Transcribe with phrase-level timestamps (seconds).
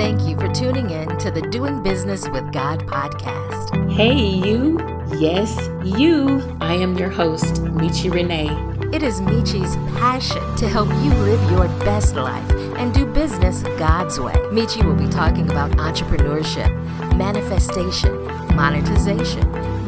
[0.00, 3.92] Thank you for tuning in to the Doing Business with God podcast.
[3.92, 4.78] Hey, you.
[5.18, 6.40] Yes, you.
[6.58, 8.48] I am your host, Michi Renee.
[8.96, 14.18] It is Michi's passion to help you live your best life and do business God's
[14.18, 14.32] way.
[14.50, 16.70] Michi will be talking about entrepreneurship,
[17.18, 18.24] manifestation,
[18.56, 19.42] monetization,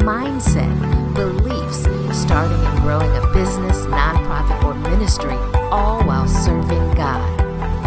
[0.04, 1.84] mindset, beliefs,
[2.14, 5.36] starting and growing a business, nonprofit, or ministry,
[5.70, 7.41] all while serving God.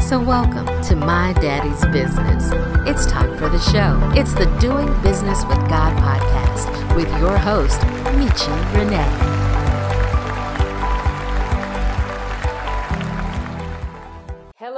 [0.05, 2.51] So, welcome to My Daddy's Business.
[2.87, 3.99] It's time for the show.
[4.13, 9.34] It's the Doing Business with God podcast with your host, Michi Renee.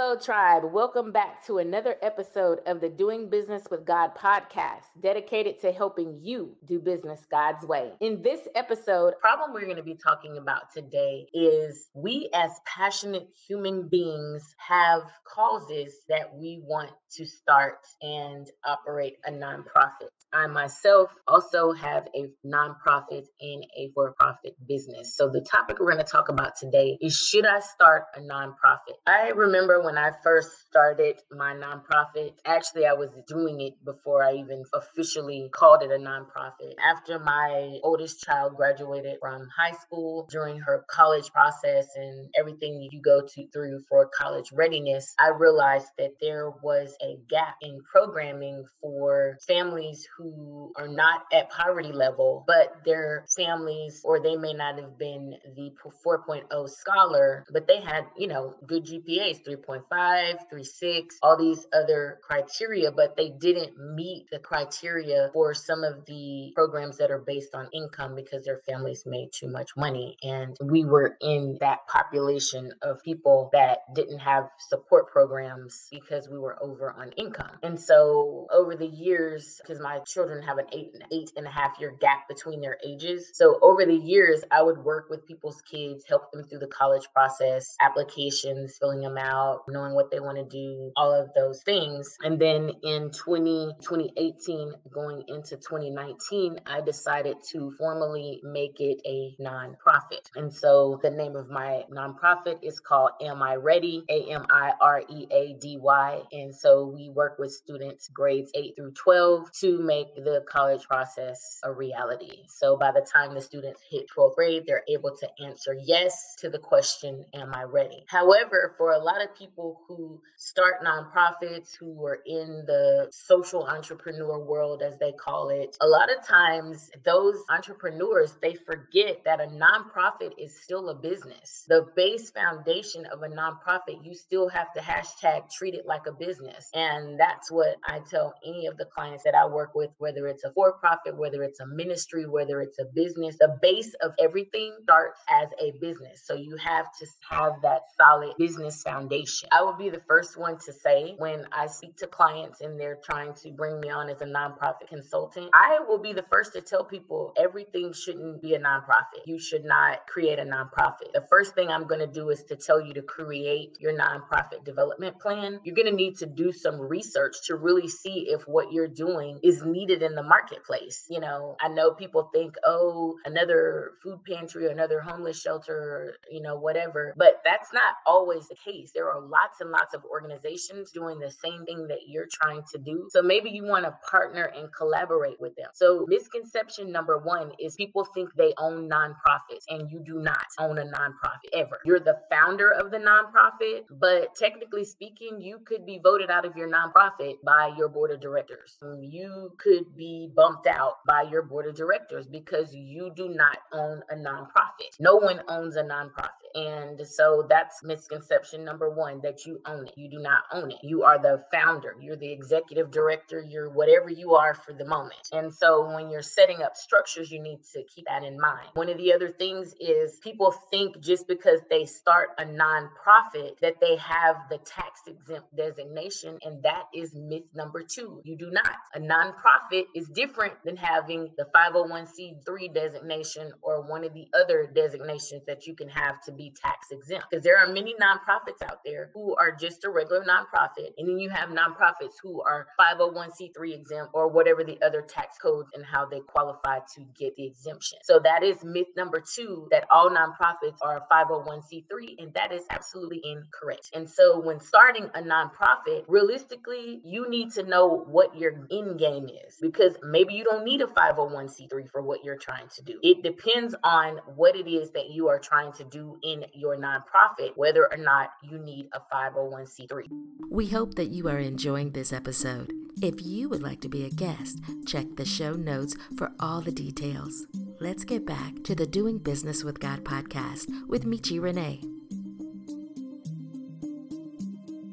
[0.07, 0.63] Hello, tribe.
[0.63, 6.21] Welcome back to another episode of the Doing Business with God podcast, dedicated to helping
[6.21, 7.91] you do business God's way.
[7.99, 13.27] In this episode, problem we're going to be talking about today is we as passionate
[13.49, 20.08] human beings have causes that we want to start and operate a nonprofit.
[20.33, 25.16] I myself also have a nonprofit and a for profit business.
[25.16, 28.95] So, the topic we're going to talk about today is should I start a nonprofit?
[29.05, 34.34] I remember when I first started my nonprofit, actually, I was doing it before I
[34.34, 36.73] even officially called it a nonprofit.
[36.84, 43.02] After my oldest child graduated from high school, during her college process and everything you
[43.02, 48.66] go to through for college readiness, I realized that there was a gap in programming
[48.81, 54.80] for families who are not at poverty level, but their families, or they may not
[54.80, 55.72] have been the
[56.06, 62.91] 4.0 scholar, but they had, you know, good GPAs 3.5, 3.6, all these other criteria,
[62.91, 67.69] but they didn't meet the criteria for some of the programs that are based on
[67.73, 70.17] income because their families made too much money.
[70.23, 76.38] And we were in that population of people that didn't have support programs because we
[76.38, 77.57] were over on income.
[77.63, 81.49] And so over the years, because my children have an eight, and eight and a
[81.49, 83.31] half year gap between their ages.
[83.33, 87.07] So over the years, I would work with people's kids, help them through the college
[87.13, 92.17] process, applications, filling them out, knowing what they want to do, all of those things.
[92.23, 99.35] And then in 20, 2018, going into 2019, I decided to formally make it a
[99.41, 100.31] nonprofit.
[100.35, 104.03] And so the name of my nonprofit is called Am I Ready?
[104.09, 106.21] A M I R E A D Y.
[106.31, 111.59] And so we work with students grades 8 through 12 to make the college process
[111.63, 112.44] a reality.
[112.47, 116.49] So by the time the students hit 12th grade, they're able to answer yes to
[116.49, 118.05] the question, Am I ready?
[118.07, 124.39] However, for a lot of people who start nonprofits, who are in the social entrepreneur
[124.39, 129.47] world, as they call it, a lot of times those entrepreneurs, they forget that a
[129.47, 131.66] nonprofit is still a business.
[131.67, 136.11] The base foundation of a nonprofit, you still have to hashtag treat it like a
[136.11, 136.69] business.
[136.73, 140.44] And that's what I tell any of the clients that I work with, whether it's
[140.44, 144.75] a for profit, whether it's a ministry, whether it's a business, the base of everything
[144.83, 146.23] starts as a business.
[146.25, 149.50] So you have to have that solid business foundation.
[149.57, 153.00] I will be the first one to say when I speak to clients and they're
[153.03, 156.62] trying to bring me on as a nonprofit consultant, I will be the first to
[156.62, 159.25] tell people everything shouldn't be a nonprofit.
[159.25, 161.12] You should not create a nonprofit.
[161.12, 164.63] The first thing I'm going to do is to tell you to create your nonprofit
[164.63, 165.59] development plan.
[165.63, 169.39] You're going to need to do some research to really see if what you're doing
[169.41, 171.07] is needed in the marketplace.
[171.09, 176.18] You know, I know people think, oh, another food pantry or another homeless shelter, or,
[176.29, 178.91] you know, whatever, but that's not always the case.
[178.94, 182.78] There are lots and lots of organizations doing the same thing that you're trying to
[182.78, 183.08] do.
[183.12, 185.69] So maybe you want to partner and collaborate with them.
[185.74, 190.78] So, misconception number one is people think they own nonprofits, and you do not own
[190.78, 191.80] a nonprofit ever.
[191.86, 196.56] You're the founder of the nonprofit, but technically speaking, you could be voted out of
[196.56, 198.78] your nonprofit by your board of directors.
[198.84, 203.57] Mm, you could be bumped out by your board of directors because you do not
[203.72, 204.91] own a nonprofit.
[205.00, 206.28] No one owns a nonprofit.
[206.56, 209.94] And so that's misconception number one that you own it.
[209.96, 210.78] You do not own it.
[210.84, 215.30] You are the founder, you're the executive director, you're whatever you are for the moment.
[215.31, 218.69] And so when you're setting up structures, you need to keep that in mind.
[218.74, 223.80] One of the other things is people think just because they start a nonprofit that
[223.81, 226.38] they have the tax exempt designation.
[226.44, 228.22] And that is myth number two.
[228.24, 228.75] You do not.
[228.95, 235.44] A nonprofit is different than having the 501c3 designation or one of the other designations
[235.48, 237.25] that you can have to be tax exempt.
[237.30, 241.18] Because there are many nonprofits out there who are just a regular nonprofit, and then
[241.18, 246.06] you have nonprofits who are 501c3 exempt or whatever the other tax codes and how
[246.06, 247.98] they qualify to get the exemption.
[248.04, 253.22] So that is myth number two that all nonprofits are 501c3, and that is absolutely
[253.24, 253.90] incorrect.
[253.94, 259.30] And so when starting a nonprofit, realistically, you need to know what your end game
[259.30, 263.00] is because maybe you don't need a 501c3 for what you're trying to do.
[263.02, 267.54] It depends on what it is that you are trying to do in your nonprofit,
[267.56, 270.04] whether or not you need a 501c3.
[270.50, 272.71] We hope that you are enjoying this episode.
[273.01, 276.71] If you would like to be a guest, check the show notes for all the
[276.71, 277.45] details.
[277.80, 281.81] Let's get back to the Doing Business with God podcast with Michi Renee.